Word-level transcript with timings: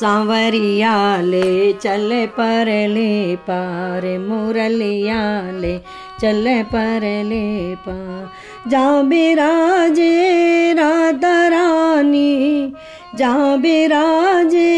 सांवरिया 0.00 0.94
ले 1.22 1.72
चले 1.82 2.24
पर 2.38 2.68
ले 2.88 3.36
पार 3.48 4.06
मुरलिया 4.18 5.20
ले 5.60 5.76
चले 6.20 6.62
पर 6.72 7.04
ले 7.28 7.74
पार 7.86 8.70
जा 8.70 8.86
बिराजे 9.10 10.72
राधा 10.78 11.36
रानी 11.48 12.72
जा 13.18 13.34
बिराजे 13.62 14.74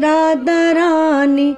राधा 0.00 0.60
रानी 0.78 1.48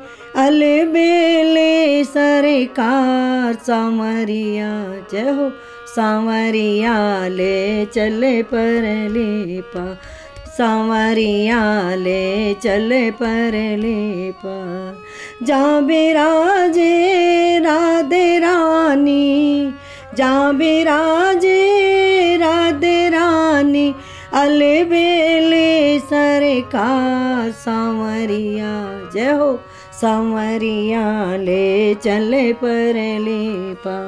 अलबेले 0.47 2.05
सरकार 2.05 3.55
सांवरिया 3.67 4.71
जय 5.13 5.31
हो 5.39 5.51
सांवरिया 5.95 6.97
ले 7.39 7.87
चले 7.95 8.43
पर 8.53 8.83
ले 9.13 9.61
पा। 9.75 9.85
सांवरिया 10.59 11.95
ले 11.95 12.55
चले 12.55 13.11
पर 13.11 13.53
ले 13.79 14.31
पा। 14.45 14.57
जा 15.47 15.81
बिराजे 15.81 17.59
राधे 17.59 18.39
रानी 18.39 19.73
जा 20.19 20.53
बिराजे 20.53 22.37
राधे 22.37 23.09
रानी 23.09 23.95
अलबेले 24.35 25.99
सरकार 25.99 27.51
सांवरिया 27.51 28.75
जय 29.15 29.33
हो 29.33 29.61
सांवरिया 30.01 31.37
ले 31.37 31.95
चले 31.95 32.53
पा 32.65 33.99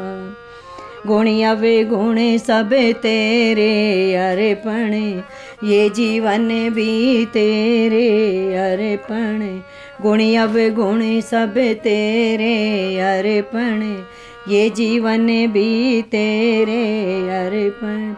गुणिया 1.06 1.52
वे 1.52 1.84
गुणे 1.84 2.38
सब 2.38 2.74
तेरे 2.74 4.14
अरेपण। 4.14 5.20
ये 5.62 5.88
जीवन 5.88 6.68
भी 6.68 7.24
तेरे 7.24 8.08
अरेपण। 8.54 9.58
गुणी 10.02 10.38
वे 10.38 10.70
गुण 10.70 11.20
सब 11.20 11.58
तेरे 11.58 12.98
अरेपण। 12.98 14.02
ये 14.48 14.68
जीवन 14.68 15.26
भी 15.26 16.02
तेरे 16.02 16.84
अरेपण। 17.28 18.14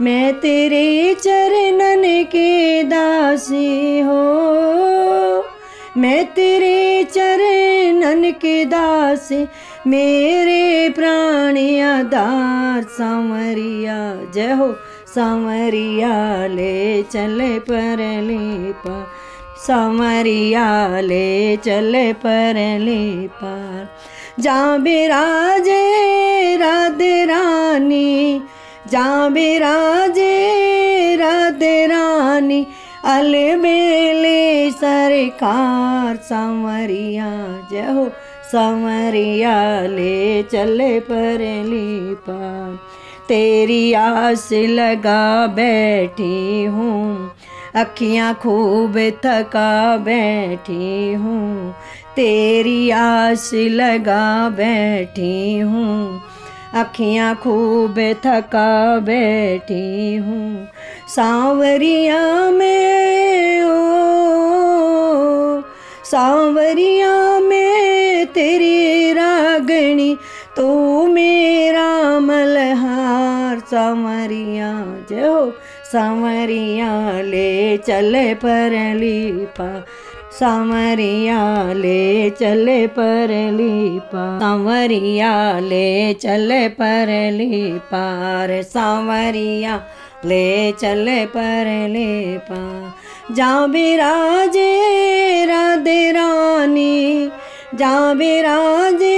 मैं 0.00 0.32
तेरे 0.32 1.14
चरणन 1.14 2.22
के 2.22 2.82
दासी 2.82 4.00
हो। 4.00 5.53
मैं 5.96 6.24
तेरे 6.34 7.04
चरणन 7.04 8.30
के 8.30 8.64
दासी, 8.64 9.46
मेरे 9.86 10.88
प्राण 10.88 11.56
आधार 11.80 12.82
सांवरिया 12.82 13.98
जय 14.34 14.52
हो 14.52 14.72
सांवरिया 15.14 16.14
ले 16.46 17.02
चले 17.02 17.58
पर 17.58 17.98
ले 18.22 18.72
पा 18.72 18.96
सांवरिया 19.66 20.66
ले 21.00 21.56
चले 21.56 22.12
पर 22.12 22.56
ले 22.80 23.28
पार 23.28 23.88
जा 24.42 24.76
बिराजे 24.78 26.56
राधे 26.56 27.24
रानी 27.24 28.40
जा 28.90 29.28
बिराजे 29.28 30.34
राधे 31.16 31.86
रानी 31.86 32.66
अलबेले 33.06 34.70
सरकार 34.70 36.16
सांवरिया 36.28 37.30
जय 37.70 37.90
हो 37.92 38.08
सांवरिया 38.52 39.56
ले 39.86 40.42
चले 40.42 40.98
पर 41.00 41.38
ले 41.64 42.14
पार। 42.28 42.76
तेरी 43.28 43.92
आस 43.92 44.48
लगा 44.52 45.46
बैठी 45.46 46.64
हूँ, 46.64 47.30
अखियाँ 47.74 48.32
खूब 48.42 48.98
थका 49.24 49.96
बैठी 49.96 51.12
हूँ। 51.12 51.72
तेरी 52.16 52.90
आस 52.90 53.50
लगा 53.54 54.48
बैठी 54.48 55.58
हूँ 55.58 56.20
अखियाँ 56.74 57.34
खूब 57.34 58.14
थका 58.24 58.98
बैठी 58.98 60.16
हूँ। 60.16 60.68
सांवरिया 61.08 62.50
में, 62.50 63.62
ओ, 63.62 63.74
सांवरिया 66.04 67.40
में 67.40 68.26
तेरी 68.26 69.12
रागणी 69.12 70.18
तू 70.56 71.06
मेरा 71.06 72.20
मलहार 72.20 73.58
सांवरिया 73.58 74.96
जय 75.10 75.26
हो। 75.26 75.52
सांवरिया 75.94 76.90
ले 77.22 77.76
चले 77.86 78.22
पर 78.34 78.72
पा 79.58 79.66
ले 81.82 82.30
चले 82.38 82.86
पर 82.96 83.30
पा 84.12 84.24
सांवरिया 84.40 85.32
ले 85.70 85.86
चले 86.22 86.66
पर 86.80 87.12
पार 87.92 88.50
ले 90.28 90.72
चले 90.80 91.24
पर 91.36 91.70
ले 91.92 92.10
पा 92.50 92.60
जा 93.36 93.54
बिराजे 93.74 94.70
राधे 95.50 96.00
रानी 96.12 97.30
जा 97.78 97.92
बिराजे 98.14 99.16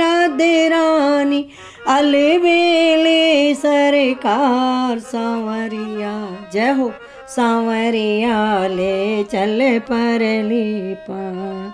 राधे 0.00 0.68
रानी 0.68 1.46
अलबेले 1.88 3.54
सरकार 3.54 4.98
सांवरिया, 4.98 6.12
जय 6.52 6.70
हो। 6.70 6.90
सांवरिया, 7.28 8.66
ले 8.66 9.24
चल 9.24 9.60
पर। 9.78 10.20
ले 10.44 10.94
पा 10.94 11.68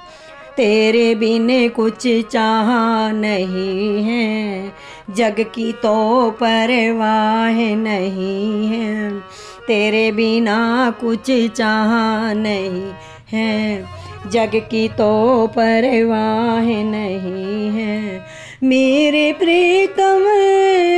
तेरे 0.56 1.14
बिने 1.14 1.68
कुछ 1.68 2.06
चाह 2.32 2.68
नहीं 3.12 4.04
है, 4.04 4.72
जग 5.10 5.40
की 5.54 5.72
तो 5.72 6.30
परवाह 6.30 7.58
नहीं 7.74 8.68
है। 8.68 9.20
तेरे 9.66 10.12
बिना 10.12 10.58
कुछ 11.00 11.30
चाह 11.56 11.92
नहीं 12.34 12.92
है, 13.32 13.84
जग 14.30 14.56
की 14.70 14.88
तो 14.88 15.46
परवाह 15.46 16.66
नहीं 16.84 17.70
है। 17.70 18.24
मेरे 18.64 19.32
प्रीतम 19.32 20.22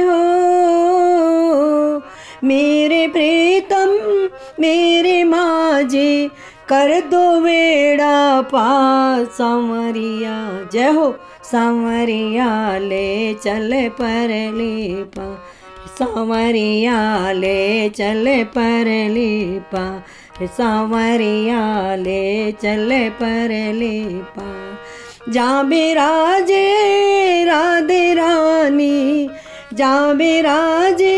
हो, 0.08 0.20
मेरे 2.44 3.08
प्रीतम, 3.08 3.88
मेरे 4.60 5.24
माजे, 5.24 6.30
कर 6.68 7.00
दो 7.00 7.40
बेड़ा 7.40 8.40
पास, 8.42 9.26
सांवरिया, 9.26 10.68
जय 10.72 10.88
हो, 10.88 11.14
सांवरिया 11.44 12.78
ले 12.78 13.34
चले 13.34 13.88
पर 13.88 14.28
ले 14.54 15.04
पा 15.04 15.38
सांवरिया 15.98 17.32
ले 17.32 17.88
चले 17.88 18.44
पर 18.44 19.08
ले 19.08 19.58
पा 19.58 20.04
सांवरिया 20.46 21.94
ले 21.96 22.52
चले 22.52 23.10
पर 23.10 23.72
ले 23.74 24.04
पा 24.08 24.78
जा 25.28 25.62
बिराजे 25.62 26.74
राधे 27.44 28.14
रानी। 28.14 29.28
जा 29.74 30.12
बिराजे 30.12 31.16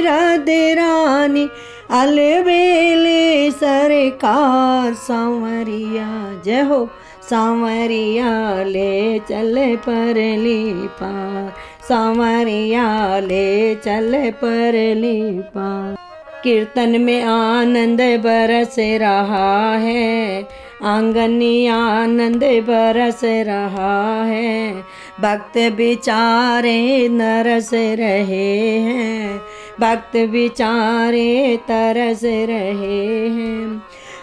राधे 0.00 0.74
रानी। 0.74 1.48
अलबेले 1.90 3.50
सरकार 3.50 4.94
सांवरिया, 4.94 6.42
जय 6.44 6.60
हो। 6.60 6.88
सांवरिया 7.30 8.62
ले 8.64 9.18
चले 9.18 9.76
पर 9.76 10.14
ले 10.14 10.72
पार। 10.72 11.52
सांवरिया 11.88 13.18
ले 13.20 13.74
चले 13.74 14.30
पर 14.30 14.72
ले 14.94 15.30
पार। 15.32 15.96
कीर्तन 16.44 17.00
में 17.00 17.22
आनंद 17.22 18.00
बरस 18.00 18.76
रहा 18.78 19.76
है। 19.76 20.42
आंगनी 20.82 21.66
आनंद 21.66 22.44
बरस 22.44 23.20
रहा 23.24 24.24
है। 24.24 24.74
भक्त 25.20 25.58
बिचारे 25.58 27.08
नरस 27.08 27.70
रहे 27.74 28.78
हैं। 28.78 29.42
भक्त 29.80 30.16
बिचारे 30.16 31.56
तरस 31.56 32.20
रहे 32.24 33.28
हैं। 33.28 33.82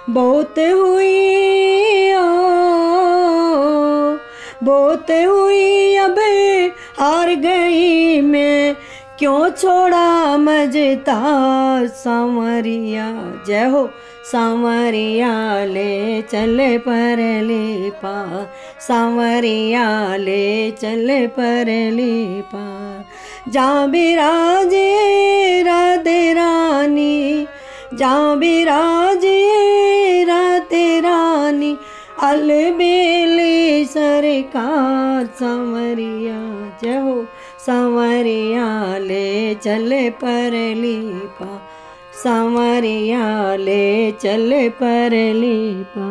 बहुत 0.10 0.60
हुई 0.60 1.52
ओ, 2.14 2.58
बहुत 4.64 5.12
हुई, 5.12 5.96
अब 5.96 6.16
हार 7.00 7.36
गई 7.36 8.22
मैं। 8.22 8.76
क्यों 9.22 9.50
छोड़ा 9.50 10.38
मजता 10.38 11.22
सांवरिया? 11.88 13.34
जय 13.48 13.66
हो 13.66 13.90
सांवरिया, 14.32 15.66
ले 15.66 16.22
चले 16.22 16.78
पर 16.78 17.42
ले 17.44 17.90
पा 17.90 18.48
सांवरिया, 18.88 20.16
ले 20.16 20.72
चले 20.72 21.28
पर 21.28 21.92
ले 21.92 22.42
पा 22.42 23.06
जा 23.50 23.88
बिराजे 23.88 24.90
राधे 25.64 26.34
रानी, 26.34 27.48
जा 27.94 28.36
बिराजे 28.36 29.54
राधे 30.24 31.00
रानी। 31.00 31.78
अलबेली 32.24 33.21
सरकार 33.94 35.26
संवरिया 35.40 36.40
जहो 36.84 37.16
संवरिया 37.66 38.68
ले 38.98 39.56
चले 39.56 40.10
परलीपा 40.24 41.50
संवरिया 42.24 43.56
ले 43.56 44.12
चले 44.12 44.68
परलीपा। 44.82 46.08